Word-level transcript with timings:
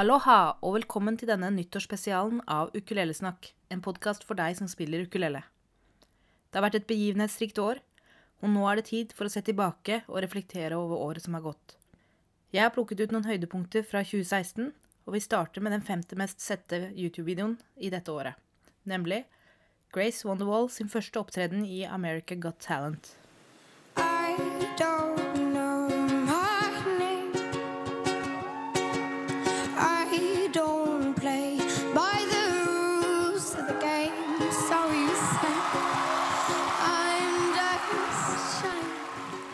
Aloha, 0.00 0.54
og 0.64 0.78
velkommen 0.78 1.18
til 1.20 1.28
denne 1.28 1.50
nyttårsspesialen 1.52 2.38
av 2.48 2.70
Ukulelesnakk, 2.72 3.50
en 3.68 3.82
podkast 3.84 4.22
for 4.24 4.38
deg 4.38 4.54
som 4.56 4.68
spiller 4.70 5.02
ukulele. 5.04 5.42
Det 6.48 6.56
har 6.56 6.64
vært 6.64 6.78
et 6.78 6.86
begivenhetsrikt 6.88 7.60
år, 7.60 7.82
og 8.40 8.48
nå 8.48 8.62
er 8.70 8.80
det 8.80 8.86
tid 8.88 9.12
for 9.12 9.28
å 9.28 9.32
se 9.34 9.42
tilbake 9.44 9.98
og 10.06 10.22
reflektere 10.24 10.78
over 10.78 11.02
året 11.10 11.26
som 11.26 11.36
har 11.36 11.44
gått. 11.44 11.76
Jeg 12.54 12.64
har 12.64 12.72
plukket 12.72 13.02
ut 13.02 13.12
noen 13.12 13.28
høydepunkter 13.28 13.84
fra 13.84 14.00
2016, 14.06 14.70
og 15.04 15.18
vi 15.18 15.20
starter 15.26 15.60
med 15.60 15.76
den 15.76 15.84
femte 15.84 16.16
mest 16.16 16.40
sette 16.40 16.86
YouTube-videoen 16.94 17.58
i 17.76 17.92
dette 17.92 18.14
året, 18.14 18.40
nemlig 18.88 19.26
Grace 19.92 20.24
Wonderwall 20.24 20.72
sin 20.72 20.88
første 20.88 21.20
opptreden 21.20 21.68
i 21.68 21.84
America 21.84 22.40
Got 22.40 22.62
Talent. 22.64 23.18
I 24.00 24.32
don't 24.80 25.09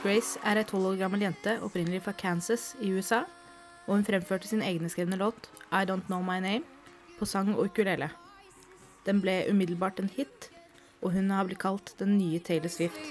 Grace 0.06 0.38
er 0.46 0.54
ei 0.60 0.62
tolv 0.62 0.86
år 0.86 0.98
gammel 1.00 1.24
jente 1.24 1.56
opprinnelig 1.66 1.98
fra 2.04 2.12
Kansas 2.14 2.76
i 2.78 2.92
USA, 2.94 3.24
og 3.88 3.96
hun 3.96 4.04
fremførte 4.06 4.46
sin 4.46 4.60
egenskrevne 4.62 5.16
låt 5.18 5.48
I 5.74 5.82
Don't 5.82 6.06
Know 6.06 6.20
My 6.22 6.36
Name 6.38 6.62
på 7.18 7.26
sang 7.26 7.50
og 7.56 7.64
ukulele. 7.64 8.06
Den 9.06 9.18
ble 9.20 9.34
umiddelbart 9.50 9.98
en 9.98 10.12
hit, 10.14 10.50
og 11.02 11.10
hun 11.16 11.30
har 11.34 11.48
blitt 11.48 11.58
kalt 11.58 11.90
den 11.98 12.18
nye 12.20 12.38
Taylor 12.38 12.70
Swift. 12.70 13.02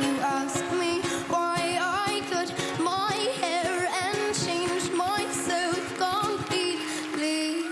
You 0.00 0.16
ask 0.24 0.64
me 0.80 1.04
why 1.28 1.76
I 1.76 2.24
cut 2.32 2.56
my 2.80 3.12
hair 3.36 3.76
and 4.00 4.32
changed 4.32 4.96
myself 4.96 5.84
completely. 6.00 7.68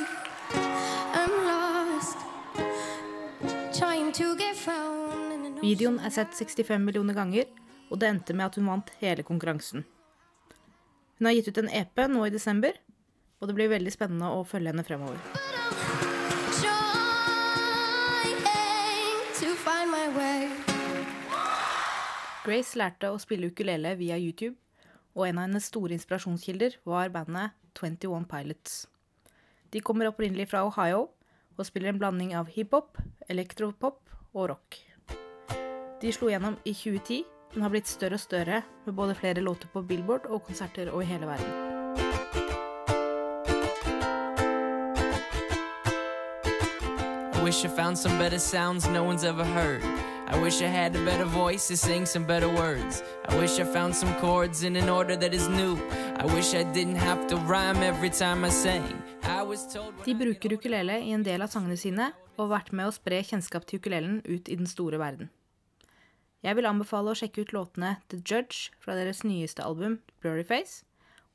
I'm 1.17 1.35
lost, 1.49 2.19
trying 3.73 4.13
to 4.13 4.37
get 4.37 4.57
found 4.57 5.61
Videoen 5.65 5.99
er 6.05 6.11
sett 6.13 6.35
65 6.37 6.85
millioner 6.85 7.15
ganger, 7.15 7.49
og 7.95 8.01
det 8.03 8.09
endte 8.11 8.35
med 8.35 8.49
at 8.49 8.57
hun 8.59 8.67
vant 8.67 8.89
hele 8.99 9.23
konkurransen. 9.23 9.85
Hun 11.21 11.29
har 11.29 11.37
gitt 11.37 11.53
ut 11.53 11.61
en 11.63 11.71
EP 11.71 12.01
nå 12.11 12.25
i 12.27 12.33
desember, 12.35 12.75
og 13.39 13.47
det 13.47 13.55
blir 13.55 13.71
veldig 13.71 13.93
spennende 13.95 14.33
å 14.35 14.41
følge 14.43 14.73
henne 14.73 14.83
fremover. 14.83 15.21
Grace 22.45 22.77
lærte 22.77 23.09
å 23.09 23.21
spille 23.23 23.49
ukulele 23.49 23.95
via 23.97 24.19
YouTube, 24.19 24.57
og 25.15 25.29
en 25.29 25.39
av 25.39 25.47
hennes 25.47 25.69
store 25.71 25.95
inspirasjonskilder 25.95 26.81
var 26.85 27.13
bandet 27.15 27.55
21 27.79 28.27
Pilots. 28.29 28.89
De 29.71 29.81
kommer 29.81 30.11
opprinnelig 30.11 30.51
fra 30.51 30.65
Ohio 30.67 31.07
og 31.55 31.69
spiller 31.69 31.95
en 31.95 32.03
blanding 32.03 32.35
av 32.35 32.51
hiphop, 32.51 32.99
elektropop 33.31 34.03
og 34.35 34.51
rock. 34.51 34.81
De 36.03 36.13
slo 36.13 36.29
gjennom 36.29 36.59
i 36.67 36.75
2010, 36.75 37.23
men 37.55 37.63
har 37.63 37.71
blitt 37.71 37.87
større 37.87 38.19
og 38.19 38.21
større 38.21 38.63
med 38.85 38.95
både 38.95 39.15
flere 39.15 39.41
låter 39.41 39.71
på 39.71 39.83
Billboard 39.83 40.27
og 40.27 40.43
konserter 40.47 40.91
over 40.91 41.03
hele 41.03 41.27
verden. 41.27 41.75
I 47.35 47.47
wish 47.47 47.65
I 47.65 47.69
found 47.69 47.99
some 47.99 48.19
better 48.19 48.39
sounds 48.39 48.89
no 48.89 49.05
one's 49.05 49.25
ever 49.25 49.45
heard. 49.45 49.83
I 50.27 50.43
wish 50.43 50.63
I 50.63 50.67
had 50.67 50.97
a 50.97 51.05
better 51.05 51.27
voice 51.27 51.69
to 51.69 51.77
sing 51.77 52.07
some 52.07 52.27
better 52.27 52.49
words. 52.49 53.03
I 53.29 53.39
wish 53.39 53.61
I 53.61 53.65
found 53.65 53.95
some 53.95 54.15
chords 54.21 54.63
in 54.63 54.77
an 54.77 54.89
order 54.89 55.17
that 55.17 55.35
is 55.35 55.49
new. 55.49 55.77
I 56.17 56.25
wish 56.35 56.55
I 56.55 56.65
didn't 56.65 56.97
have 56.97 57.27
to 57.29 57.37
rhyme 57.37 57.83
every 57.83 58.11
time 58.11 58.45
I 58.47 58.51
sang. 58.51 59.03
De 60.05 60.15
bruker 60.15 60.53
ukulele 60.53 60.99
i 61.01 61.13
en 61.13 61.23
del 61.23 61.43
av 61.43 61.49
sangene 61.53 61.77
sine, 61.77 62.11
og 62.37 62.49
har 62.49 62.53
vært 62.59 62.73
med 62.73 62.89
å 62.89 62.97
spre 62.97 63.23
kjennskap 63.23 63.67
til 63.69 63.79
ukulelen 63.79 64.23
ut 64.25 64.49
i 64.49 64.57
den 64.57 64.67
store 64.67 64.99
verden. 64.99 65.31
Jeg 66.45 66.59
vil 66.59 66.67
anbefale 66.69 67.09
å 67.09 67.17
sjekke 67.17 67.41
ut 67.41 67.53
låtene 67.57 67.95
The 68.13 68.19
Judge 68.21 68.69
fra 68.77 68.93
deres 68.99 69.23
nyeste 69.25 69.65
album 69.65 69.95
Blurry 70.21 70.43
Face, 70.45 70.83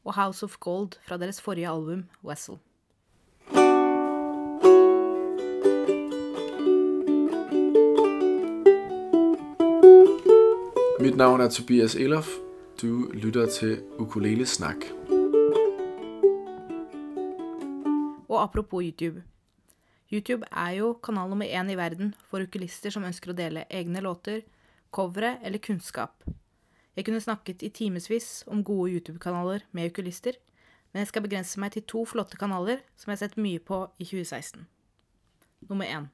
og 0.06 0.14
House 0.14 0.46
of 0.46 0.59
Gold 0.62 1.00
fra 1.08 1.18
deres 1.18 1.40
forrige 1.42 1.66
album 1.66 2.03
Wessel. 2.22 2.59
Mit 11.02 11.18
navn 11.18 11.41
er 11.41 11.50
Tobias 11.50 11.97
Elof. 11.97 12.30
Du 12.78 13.09
lytter 13.18 13.50
til 13.50 13.81
ukulelesnakk. 13.97 14.91
Og 18.30 18.38
apropos 18.44 18.86
YouTube. 18.86 19.26
YouTube 20.14 20.46
er 20.53 20.78
jo 20.78 20.94
kanal 21.02 21.34
nummer 21.34 21.50
én 21.50 21.74
i 21.74 21.81
verden 21.81 22.14
for 22.30 22.46
ukulister 22.46 22.94
som 22.94 23.09
ønsker 23.09 23.34
å 23.34 23.40
dele 23.41 23.66
egne 23.74 24.06
låter, 24.06 24.46
covere 24.92 25.38
eller 25.44 25.60
kunnskap. 25.60 26.24
Jeg 26.96 27.06
kunne 27.06 27.22
snakket 27.22 27.62
i 27.62 27.70
timevis 27.70 28.44
om 28.48 28.64
gode 28.64 28.92
YouTube-kanaler 28.92 29.60
med 29.72 29.92
ukulister, 29.92 30.32
men 30.92 31.00
jeg 31.00 31.08
skal 31.08 31.22
begrense 31.22 31.60
meg 31.60 31.72
til 31.72 31.86
to 31.88 32.06
flotte 32.06 32.38
kanaler 32.38 32.82
som 32.98 33.12
jeg 33.12 33.18
har 33.18 33.26
sett 33.28 33.38
mye 33.38 33.60
på 33.60 33.86
i 34.00 34.04
2016. 34.04 34.68
Nummer 35.70 35.86
én. 35.86 36.10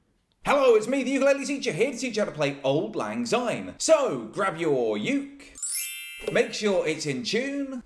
Hello, 0.46 0.76
it's 0.76 0.88
me, 0.88 1.02
the 1.02 1.16
ukulele 1.16 1.44
teacher, 1.44 1.72
here 1.72 1.90
to 1.90 1.98
teach 1.98 2.16
you 2.16 2.24
how 2.24 2.30
to 2.30 2.36
play 2.36 2.56
Old 2.62 2.94
Lang 2.94 3.26
Syne. 3.26 3.74
So, 3.78 4.30
grab 4.32 4.60
your 4.60 4.96
uke, 4.96 5.56
make 6.32 6.54
sure 6.54 6.86
it's 6.86 7.06
in 7.06 7.24
tune, 7.24 7.82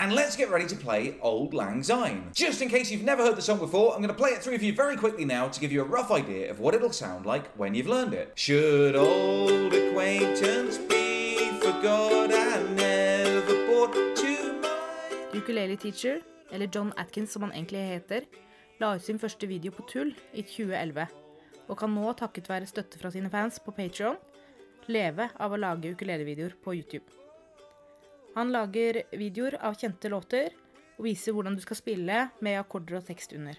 and 0.00 0.14
let's 0.14 0.34
get 0.34 0.50
ready 0.50 0.66
to 0.66 0.74
play 0.74 1.14
Old 1.20 1.52
Lang 1.52 1.82
Syne. 1.82 2.30
Just 2.34 2.62
in 2.62 2.68
case 2.70 2.90
you've 2.90 3.04
never 3.04 3.22
heard 3.22 3.36
the 3.36 3.42
song 3.42 3.58
before, 3.58 3.92
I'm 3.92 4.00
going 4.00 4.08
to 4.08 4.14
play 4.14 4.30
it 4.30 4.42
through 4.42 4.56
for 4.56 4.64
you 4.64 4.72
very 4.72 4.96
quickly 4.96 5.26
now 5.26 5.48
to 5.48 5.60
give 5.60 5.70
you 5.70 5.82
a 5.82 5.84
rough 5.84 6.10
idea 6.10 6.50
of 6.50 6.58
what 6.58 6.74
it'll 6.74 6.92
sound 6.92 7.26
like 7.26 7.46
when 7.56 7.74
you've 7.74 7.86
learned 7.86 8.14
it. 8.14 8.32
Should 8.34 8.96
old 8.96 9.74
acquaintance 9.74 10.78
be 10.78 11.36
forgot 11.60 12.32
and 12.32 12.76
never 12.76 13.54
brought 13.66 14.16
to 14.16 14.52
mind? 14.62 15.34
Ukulele 15.34 15.76
Teacher, 15.76 16.20
eller 16.50 16.66
John 16.66 16.92
Atkins 16.96 17.32
som 17.32 17.42
han 17.42 17.52
egentlig 17.52 17.84
heter, 17.92 18.24
la 18.80 18.94
ut 18.96 19.04
sin 19.04 19.20
første 19.20 19.46
video 19.46 19.70
på 19.70 19.84
tull 19.84 20.14
i 20.32 20.40
2011, 20.40 21.06
og 21.68 21.76
kan 21.78 21.92
nå, 21.92 22.08
takket 22.16 22.48
være 22.48 22.66
støtte 22.66 22.98
fra 22.98 23.12
sine 23.12 23.28
fans 23.30 23.60
på 23.60 23.76
Patreon, 23.76 24.16
leve 24.88 25.28
av 25.36 25.52
å 25.52 25.60
lage 25.60 25.92
ukulelevideoer 25.92 26.56
på 26.64 26.80
YouTube. 26.80 27.19
Han 28.40 28.54
lager 28.54 29.02
videoer 29.20 29.58
av 29.60 29.74
kjente 29.76 30.08
låter 30.08 30.54
og 30.96 31.04
viser 31.04 31.34
hvordan 31.36 31.58
du 31.58 31.60
skal 31.60 31.76
spille 31.76 32.20
med 32.40 32.54
akkorder 32.56 32.96
og 32.96 33.02
tekst 33.04 33.34
under. 33.36 33.58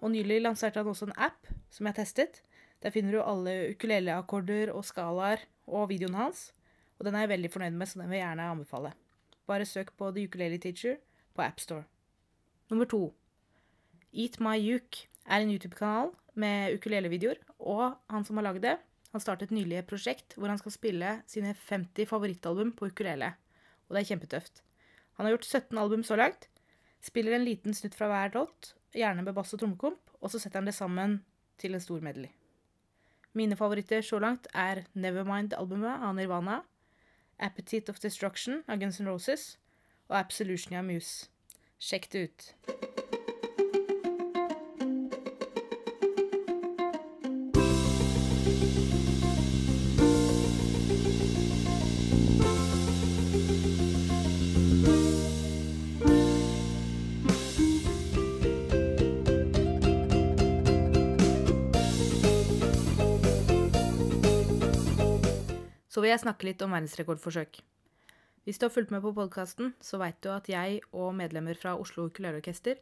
Og 0.00 0.14
nylig 0.14 0.38
lanserte 0.40 0.80
han 0.80 0.88
også 0.88 1.10
en 1.10 1.18
app 1.26 1.50
som 1.68 1.84
jeg 1.84 1.92
har 1.92 1.98
testet. 1.98 2.38
Der 2.80 2.94
finner 2.94 3.12
du 3.12 3.20
alle 3.20 3.74
ukuleleakkorder 3.74 4.70
og 4.72 4.86
skalaer 4.88 5.42
og 5.68 5.90
videoen 5.90 6.16
hans, 6.16 6.54
og 6.96 7.04
den 7.04 7.18
er 7.18 7.26
jeg 7.26 7.34
veldig 7.34 7.50
fornøyd 7.52 7.76
med, 7.76 7.90
så 7.90 8.00
den 8.00 8.08
vil 8.08 8.16
jeg 8.16 8.24
gjerne 8.24 8.46
anbefale. 8.54 8.92
Bare 9.44 9.66
søk 9.68 9.90
på 10.00 10.08
The 10.16 10.24
Ukulele 10.24 10.60
Teacher 10.62 10.96
på 11.36 11.44
AppStore. 11.44 11.84
Nummer 12.72 12.88
to. 12.88 13.02
Eat 14.16 14.38
My 14.40 14.56
Uke 14.56 15.04
er 15.26 15.44
en 15.44 15.52
YouTube-kanal 15.52 16.14
med 16.32 16.78
ukulelevideoer, 16.78 17.42
og 17.60 17.98
han 18.08 18.24
som 18.24 18.40
har 18.40 18.48
laget 18.48 18.64
det, 18.64 18.74
han 19.12 19.24
startet 19.24 19.52
nylig 19.52 19.82
et 19.82 19.90
prosjekt 19.90 20.38
hvor 20.38 20.48
han 20.48 20.60
skal 20.60 20.72
spille 20.72 21.12
sine 21.28 21.52
50 21.52 22.08
favorittalbum 22.08 22.72
på 22.72 22.88
ukulele, 22.88 23.34
og 23.88 23.96
det 23.96 24.02
er 24.02 24.10
kjempetøft. 24.12 24.62
Han 25.18 25.26
har 25.26 25.34
gjort 25.34 25.48
17 25.48 25.78
album 25.78 26.04
så 26.06 26.16
langt, 26.16 26.48
spiller 27.02 27.34
en 27.34 27.46
liten 27.46 27.74
snutt 27.74 27.96
fra 27.98 28.08
hver 28.10 28.34
låt, 28.36 28.74
gjerne 28.94 29.24
med 29.24 29.34
bass 29.34 29.54
og 29.54 29.62
trommekomp, 29.62 30.12
og 30.20 30.30
så 30.30 30.38
setter 30.38 30.60
han 30.60 30.68
det 30.70 30.76
sammen 30.76 31.20
til 31.58 31.74
en 31.74 31.82
stor 31.82 32.02
medley. 32.04 32.30
Mine 33.34 33.56
favoritter 33.56 34.02
så 34.02 34.18
langt 34.18 34.48
er 34.54 34.84
Nevermind-albumet 34.94 36.02
av 36.02 36.14
Nirvana, 36.16 36.62
Appetite 37.38 37.92
of 37.92 38.00
Destruction 38.02 38.64
av 38.66 38.80
Guns 38.80 39.00
N' 39.00 39.10
Roses 39.10 39.58
og 40.08 40.18
Absolution 40.18 40.78
av 40.80 40.86
Muse. 40.88 41.28
Sjekk 41.78 42.10
det 42.12 42.28
ut. 42.28 42.87
Vil 66.08 66.14
jeg 66.14 66.22
snakke 66.22 66.46
litt 66.46 66.62
om 66.64 66.72
verdensrekordforsøk. 66.72 67.58
Hvis 68.48 68.56
du 68.56 68.62
har 68.64 68.70
fulgt 68.72 68.92
med 68.94 69.02
på 69.04 69.10
podkasten, 69.12 69.74
så 69.84 69.98
veit 70.00 70.16
du 70.24 70.30
at 70.32 70.46
jeg 70.48 70.78
og 70.96 71.10
medlemmer 71.18 71.58
fra 71.60 71.74
Oslo 71.76 72.06
Ukuleleorkester 72.08 72.78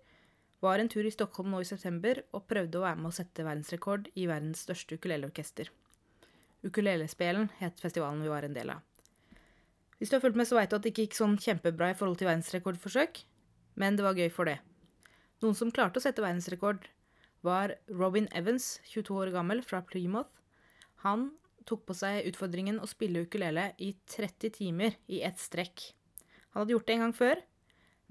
var 0.62 0.78
en 0.78 0.87
tur 0.87 1.02
i 1.02 1.11
Stockholm 1.11 1.49
nå 1.50 1.64
i 1.64 1.67
september 1.67 2.20
og 2.31 2.44
prøvde 2.46 2.78
å 2.78 2.84
være 2.84 3.00
med 3.00 3.08
å 3.08 3.17
sette 3.17 3.43
verdensrekord 3.43 4.06
i 4.14 4.28
verdens 4.31 4.61
største 4.62 4.94
ukuleleorkester. 4.94 5.73
Ukulelespelen 6.62 7.49
het 7.58 7.82
festivalen 7.82 8.23
vi 8.23 8.31
var 8.31 8.46
en 8.46 8.55
del 8.55 8.70
av. 8.76 8.84
Hvis 9.99 10.12
du 10.12 10.14
har 10.14 10.22
fulgt 10.22 10.38
med, 10.38 10.46
så 10.46 10.61
veit 10.61 10.70
du 10.70 10.76
at 10.79 10.87
det 10.87 10.93
ikke 10.94 11.08
gikk 11.08 11.19
sånn 11.19 11.34
kjempebra 11.34 11.88
i 11.90 11.96
forhold 11.99 12.20
til 12.20 12.31
verdensrekordforsøk. 12.31 13.25
Men 13.75 13.99
det 13.99 14.06
var 14.06 14.20
gøy 14.20 14.31
for 14.37 14.46
det. 14.46 14.61
Noen 15.43 15.58
som 15.58 15.75
klarte 15.75 15.99
å 15.99 16.06
sette 16.06 16.22
verdensrekord, 16.22 16.87
var 17.43 17.75
Robin 17.90 18.31
Evans, 18.31 18.76
22 18.93 19.19
år 19.25 19.34
gammel, 19.34 19.67
fra 19.67 19.82
Plymouth. 19.82 20.31
Han 21.02 21.32
tok 21.67 21.85
på 21.89 21.97
seg 21.99 22.27
utfordringen 22.31 22.79
å 22.81 22.89
spille 22.91 23.25
ukulele 23.27 23.73
i 23.83 23.93
30 24.13 24.55
timer 24.59 24.97
i 25.11 25.23
ett 25.27 25.41
strekk. 25.43 25.91
Han 26.53 26.63
hadde 26.63 26.77
gjort 26.77 26.87
det 26.89 26.97
en 26.97 27.05
gang 27.07 27.15
før, 27.17 27.43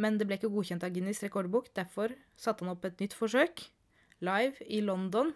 men 0.02 0.20
det 0.20 0.28
ble 0.28 0.38
ikke 0.38 0.52
godkjent 0.52 0.84
av 0.86 0.92
Guinness 0.94 1.24
rekordbok. 1.24 1.72
Derfor 1.78 2.14
satte 2.38 2.66
han 2.66 2.74
opp 2.76 2.86
et 2.86 3.00
nytt 3.02 3.16
forsøk, 3.16 3.64
live 4.26 4.68
i 4.68 4.82
London, 4.84 5.32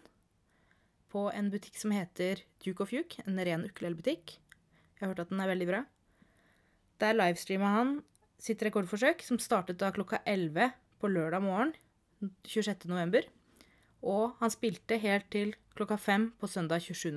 på 1.10 1.25
en 1.33 1.50
butikk 1.50 1.80
som 1.80 1.94
heter 1.95 2.44
Duke 2.62 2.86
of 2.86 2.92
Duke, 2.94 3.24
en 3.25 3.39
ren 3.42 3.66
ukulelebutikk. 3.66 4.36
Jeg 4.38 5.01
har 5.01 5.13
hørt 5.13 5.24
at 5.24 5.31
den 5.31 5.42
er 5.42 5.50
veldig 5.50 5.69
bra. 5.71 5.80
Der 7.01 7.16
livestreama 7.16 7.71
han 7.74 7.94
sitt 8.39 8.62
rekordforsøk, 8.63 9.24
som 9.25 9.39
startet 9.42 9.80
da 9.81 9.89
klokka 9.95 10.21
11 10.27 10.69
på 11.00 11.10
lørdag 11.12 11.44
morgen 11.44 11.74
26. 12.45 12.86
november. 12.92 13.25
Og 14.06 14.36
han 14.39 14.54
spilte 14.54 15.00
helt 15.01 15.27
til 15.33 15.56
klokka 15.75 15.98
5 16.00 16.30
på 16.39 16.51
søndag 16.51 16.83
27. 16.86 17.16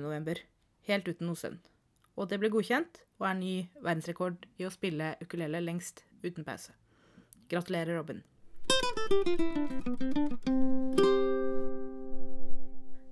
Helt 0.89 1.07
uten 1.07 1.29
noe 1.29 1.39
søvn. 1.39 1.61
Og 2.19 2.29
det 2.29 2.37
ble 2.41 2.51
godkjent, 2.53 2.99
og 3.21 3.27
er 3.29 3.37
ny 3.39 3.53
verdensrekord 3.79 4.45
i 4.59 4.67
å 4.67 4.73
spille 4.73 5.13
ukulele 5.23 5.61
lengst 5.63 6.03
uten 6.25 6.45
pause. 6.45 6.75
Gratulerer, 7.49 7.95
Robin. 7.97 8.21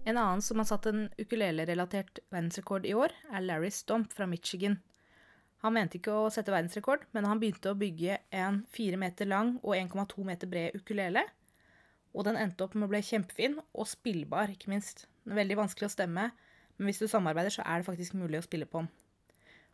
En 0.04 0.18
annen 0.18 0.42
som 0.44 0.60
har 0.60 0.68
satt 0.68 0.88
en 0.90 1.06
ukulele-relatert 1.16 2.20
verdensrekord 2.34 2.86
i 2.90 2.96
år, 2.98 3.14
er 3.32 3.46
Larry 3.46 3.72
Stomp 3.72 4.12
fra 4.14 4.28
Michigan. 4.28 4.80
Han 5.62 5.76
mente 5.78 6.00
ikke 6.00 6.14
å 6.14 6.30
sette 6.34 6.52
verdensrekord, 6.52 7.06
men 7.16 7.28
han 7.30 7.40
begynte 7.40 7.72
å 7.72 7.78
bygge 7.78 8.18
en 8.34 8.64
fire 8.74 8.98
meter 9.00 9.30
lang 9.30 9.56
og 9.62 9.78
1,2 9.78 10.26
meter 10.28 10.50
bred 10.50 10.76
ukulele. 10.76 11.24
Og 12.12 12.26
den 12.28 12.40
endte 12.42 12.66
opp 12.66 12.74
med 12.76 12.90
å 12.90 12.92
bli 12.92 13.04
kjempefin, 13.06 13.60
og 13.72 13.88
spillbar, 13.88 14.52
ikke 14.52 14.74
minst. 14.74 15.06
Veldig 15.30 15.60
vanskelig 15.62 15.88
å 15.88 15.94
stemme, 15.94 16.32
men 16.78 16.90
hvis 16.90 17.02
du 17.02 17.08
samarbeider, 17.08 17.54
så 17.54 17.66
er 17.66 17.82
det 17.82 17.90
faktisk 17.90 18.16
mulig 18.20 18.40
å 18.40 18.46
spille 18.46 18.68
på 18.70 18.84
den. 18.84 18.92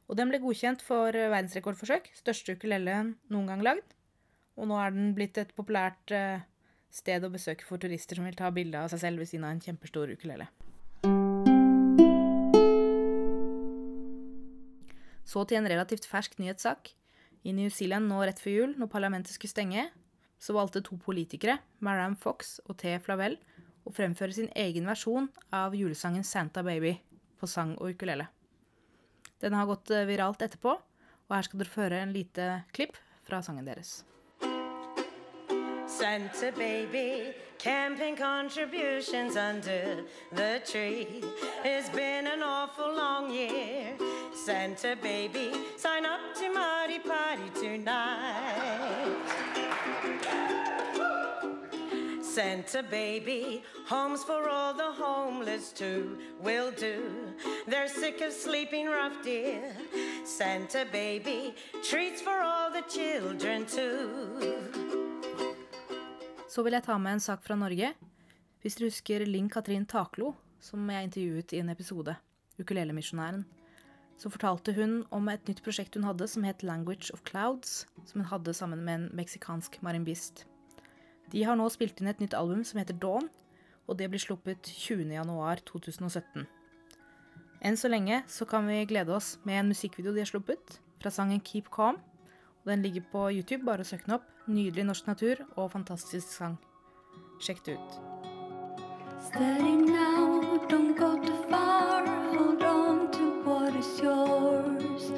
Og 0.07 0.15
den 0.15 0.31
ble 0.31 0.39
godkjent 0.39 0.83
for 0.85 1.11
verdensrekordforsøk, 1.11 2.11
største 2.15 2.55
ukulele 2.55 2.99
noen 3.33 3.49
gang 3.49 3.63
lagd. 3.65 3.95
Og 4.57 4.69
nå 4.69 4.77
er 4.79 4.93
den 4.95 5.11
blitt 5.17 5.37
et 5.37 5.51
populært 5.57 6.13
eh, 6.15 6.45
sted 6.93 7.25
å 7.25 7.31
besøke 7.33 7.67
for 7.67 7.81
turister 7.81 8.17
som 8.17 8.25
vil 8.27 8.37
ta 8.37 8.49
bilde 8.53 8.79
av 8.79 8.89
seg 8.93 9.03
selv 9.03 9.21
ved 9.21 9.29
siden 9.29 9.45
av 9.45 9.55
en 9.55 9.63
kjempestor 9.63 10.13
ukulele. 10.15 10.47
Så 15.27 15.43
til 15.43 15.59
en 15.59 15.67
relativt 15.67 16.07
fersk 16.07 16.39
nyhetssak. 16.39 16.93
I 17.43 17.53
New 17.55 17.69
Zealand 17.71 18.07
nå 18.09 18.21
rett 18.23 18.39
før 18.41 18.53
jul, 18.53 18.75
når 18.79 18.91
parlamentet 18.91 19.35
skulle 19.35 19.51
stenge, 19.51 19.89
så 20.39 20.55
valgte 20.55 20.83
to 20.85 20.97
politikere, 21.01 21.57
Maram 21.83 22.15
Fox 22.15 22.57
og 22.65 22.77
T. 22.79 22.95
Flavel, 23.03 23.37
å 23.87 23.93
fremføre 23.95 24.35
sin 24.35 24.49
egen 24.55 24.87
versjon 24.89 25.29
av 25.55 25.75
julesangen 25.75 26.25
Santa 26.27 26.63
Baby 26.63 26.97
på 27.39 27.47
sang 27.47 27.75
og 27.77 27.95
ukulele. 27.95 28.27
Den 29.39 29.53
har 29.53 29.69
gått 29.69 29.91
eh, 29.93 30.07
viralt 30.09 30.41
etterpå, 30.41 30.73
og 31.27 31.35
her 31.35 31.45
skal 31.45 31.61
dere 31.61 31.73
få 31.73 31.83
høre 31.85 32.03
en 32.03 32.13
lite 32.15 32.49
klipp 32.73 32.97
fra 33.27 33.41
sangen 33.45 33.67
deres. 33.67 34.01
Santa 35.87 36.51
baby, 36.51 37.33
camping 37.57 38.15
contributions 38.15 39.35
under 39.37 40.03
the 40.33 40.61
tree. 40.65 41.23
It's 41.63 41.89
been 41.89 42.27
an 42.27 42.43
awful 42.43 42.93
long 42.93 43.31
year. 43.31 43.95
Santa 44.33 44.95
baby, 45.01 45.51
sign 45.77 46.05
up 46.05 46.35
to 46.35 46.53
Marty 46.53 46.99
Party 46.99 47.49
tonight. 47.59 49.56
Santa 52.37 52.83
baby, 52.83 53.63
homes 53.89 54.23
for 54.23 54.47
all 54.47 54.71
the 54.71 54.91
homeless 55.03 55.73
too 55.73 56.19
will 56.39 56.71
do. 56.71 57.01
They're 57.65 57.87
sick 57.87 58.21
of 58.21 58.31
sleeping 58.31 58.85
rough, 58.85 59.23
dear. 59.23 59.73
Santa 60.23 60.85
baby, 60.91 61.55
treats 61.81 62.21
for 62.21 62.37
all 62.43 62.69
the 62.69 62.83
children 62.87 63.65
too. 63.65 64.37
Så 66.47 66.63
vil 66.63 66.73
jeg 66.77 66.83
ta 66.83 66.97
med 66.97 67.13
en 67.13 67.19
sak 67.19 67.41
fra 67.43 67.55
Norge. 67.55 67.89
Hvis 68.61 68.77
dere 68.77 68.91
husker 68.91 69.25
Linn 69.25 69.49
Katrin 69.49 69.85
Taklo, 69.85 70.35
som 70.59 70.89
jeg 70.93 71.03
intervjuet 71.09 71.53
i 71.53 71.63
en 71.63 71.71
episode, 71.73 72.15
ukulelemisjonæren, 72.61 73.47
så 74.17 74.29
fortalte 74.29 74.75
hun 74.77 74.99
om 75.09 75.29
et 75.33 75.49
nytt 75.49 75.63
prosjekt 75.65 75.97
hun 75.97 76.05
hadde 76.05 76.29
som 76.29 76.45
het 76.45 76.61
Language 76.61 77.09
of 77.13 77.25
Clouds, 77.25 77.87
som 78.05 78.21
hun 78.21 78.29
hadde 78.29 78.53
sammen 78.53 78.85
med 78.85 78.95
en 78.95 79.09
meksikansk 79.17 79.81
marimbist. 79.81 80.45
De 81.31 81.43
har 81.43 81.57
nå 81.59 81.67
spilt 81.71 81.99
inn 81.99 82.07
et 82.07 82.21
nytt 82.23 82.35
album 82.37 82.63
som 82.63 82.79
heter 82.79 82.95
Dawn, 82.95 83.27
og 83.87 83.97
det 83.99 84.09
blir 84.11 84.21
sluppet 84.21 84.69
20.1.2017. 84.69 86.45
Enn 87.67 87.77
så 87.79 87.89
lenge 87.89 88.21
så 88.31 88.45
kan 88.47 88.67
vi 88.69 88.83
glede 88.87 89.15
oss 89.15 89.35
med 89.47 89.59
en 89.59 89.71
musikkvideo 89.73 90.13
de 90.15 90.23
har 90.23 90.29
sluppet, 90.29 90.79
fra 91.01 91.11
sangen 91.13 91.41
Keep 91.43 91.71
Calm. 91.73 91.99
Og 92.63 92.71
den 92.71 92.83
ligger 92.83 93.03
på 93.11 93.29
YouTube, 93.31 93.65
bare 93.65 93.83
søk 93.83 94.05
den 94.05 94.17
opp. 94.17 94.27
Nydelig 94.47 94.85
norsk 94.87 95.07
natur 95.07 95.43
og 95.55 95.71
fantastisk 95.71 96.27
sang. 96.27 96.57
Sjekk 97.43 97.63
det 97.65 97.77
ut. 97.77 97.99
Steady 99.27 99.75
now, 99.87 100.59
don't 100.69 100.95
go 100.97 101.15
too 101.23 101.43
far. 101.49 102.05
Hold 102.33 102.63
on 102.63 103.11
to 103.11 103.25
what 103.43 103.75
is 103.75 103.99
yours. 104.01 105.11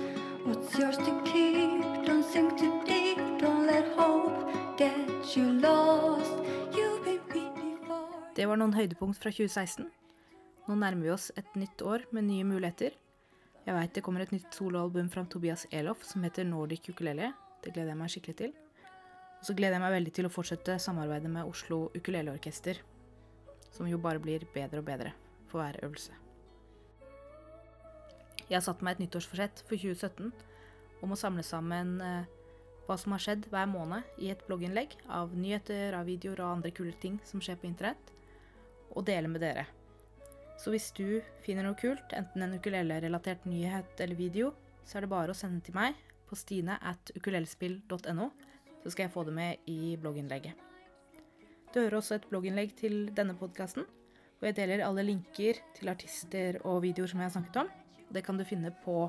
What's 0.46 0.78
yours 0.78 0.98
to 0.98 1.22
keep? 1.26 1.84
Don't 2.06 2.24
sink 2.24 2.58
too 2.58 2.82
deep. 2.86 3.18
Don't 3.40 3.66
let 3.68 3.86
hope 3.98 4.59
Det 8.36 8.46
var 8.48 8.56
noen 8.62 8.72
høydepunkt 8.72 9.20
fra 9.20 9.28
2016. 9.36 9.90
Nå 10.70 10.78
nærmer 10.80 11.04
vi 11.04 11.12
oss 11.12 11.26
et 11.36 11.50
nytt 11.60 11.84
år 11.84 12.06
med 12.16 12.24
nye 12.30 12.46
muligheter. 12.48 12.96
Jeg 13.66 13.76
veit 13.76 13.92
det 13.98 14.04
kommer 14.06 14.24
et 14.24 14.32
nytt 14.32 14.56
soloalbum 14.56 15.10
fra 15.12 15.26
Tobias 15.28 15.66
Elof 15.76 16.06
som 16.08 16.24
heter 16.24 16.48
Nordic 16.48 16.88
Ukulele. 16.94 17.34
Det 17.60 17.74
gleder 17.76 17.92
jeg 17.92 18.00
meg 18.00 18.14
skikkelig 18.14 18.38
til. 18.40 18.56
Og 19.42 19.44
så 19.50 19.58
gleder 19.60 19.76
jeg 19.76 19.84
meg 19.84 19.98
veldig 19.98 20.16
til 20.16 20.30
å 20.30 20.32
fortsette 20.32 20.80
samarbeidet 20.80 21.34
med 21.36 21.52
Oslo 21.52 21.92
Ukuleleorkester. 22.00 22.80
Som 23.76 23.92
jo 23.92 24.00
bare 24.00 24.24
blir 24.24 24.48
bedre 24.56 24.80
og 24.80 24.88
bedre 24.88 25.12
for 25.52 25.60
hver 25.60 25.84
øvelse. 25.84 26.16
Jeg 28.48 28.56
har 28.56 28.64
satt 28.64 28.80
meg 28.80 28.96
et 28.96 29.10
nyttårsforsett 29.10 29.60
for 29.68 29.76
2017 29.76 30.32
om 31.04 31.12
å 31.12 31.20
samle 31.20 31.44
sammen 31.44 32.00
eh, 32.00 32.39
hva 32.90 32.98
som 32.98 33.14
har 33.14 33.22
skjedd 33.22 33.46
hver 33.52 33.68
måned 33.70 34.18
i 34.18 34.32
et 34.34 34.42
blogginnlegg 34.48 34.96
av 35.14 35.36
nyheter, 35.38 35.94
av 35.94 36.08
videoer 36.10 36.42
og 36.42 36.56
andre 36.56 36.72
kule 36.74 36.96
ting 36.98 37.20
som 37.28 37.42
skjer 37.44 37.60
på 37.62 37.70
internett, 37.70 38.16
og 38.98 39.06
dele 39.06 39.30
med 39.30 39.44
dere. 39.46 39.68
Så 40.60 40.74
hvis 40.74 40.90
du 40.98 41.22
finner 41.46 41.68
noe 41.68 41.78
kult, 41.78 42.10
enten 42.18 42.44
en 42.44 42.58
ukulele-relatert 42.58 43.46
nyhet 43.48 44.02
eller 44.02 44.18
video, 44.18 44.50
så 44.84 44.98
er 44.98 45.06
det 45.06 45.12
bare 45.14 45.36
å 45.36 45.38
sende 45.38 45.62
til 45.64 45.78
meg 45.78 46.02
på 46.28 46.38
stine 46.38 46.80
at 46.82 47.14
ukulelespill.no, 47.14 48.28
så 48.82 48.92
skal 48.92 49.06
jeg 49.06 49.14
få 49.14 49.28
det 49.30 49.38
med 49.38 49.70
i 49.70 49.94
blogginnlegget. 50.02 50.66
Du 51.70 51.80
hører 51.84 52.00
også 52.02 52.18
et 52.18 52.28
blogginnlegg 52.32 52.74
til 52.80 53.00
denne 53.14 53.38
podkasten, 53.38 53.86
hvor 54.40 54.50
jeg 54.50 54.58
deler 54.58 54.88
alle 54.88 55.06
linker 55.06 55.62
til 55.78 55.94
artister 55.94 56.58
og 56.66 56.82
videoer 56.88 57.12
som 57.12 57.22
jeg 57.22 57.30
har 57.30 57.38
snakket 57.38 57.64
om. 57.68 57.74
Det 58.10 58.26
kan 58.26 58.40
du 58.40 58.48
finne 58.48 58.74
på 58.84 59.04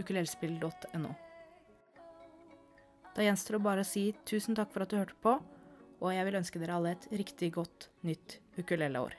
ukulelespill.no. 0.00 1.29
Da 3.14 3.24
gjenstår 3.26 3.58
det 3.58 3.64
bare 3.64 3.84
å 3.84 3.88
si 3.88 4.10
tusen 4.28 4.56
takk 4.58 4.70
for 4.74 4.84
at 4.84 4.92
du 4.92 4.98
hørte 5.00 5.18
på, 5.22 5.34
og 6.00 6.14
jeg 6.14 6.26
vil 6.28 6.38
ønske 6.40 6.62
dere 6.62 6.78
alle 6.78 6.94
et 6.96 7.10
riktig 7.12 7.50
godt 7.56 7.90
nytt 8.06 8.38
ukuleleår. 8.60 9.16